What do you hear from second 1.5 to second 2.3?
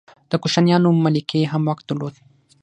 هم واک درلود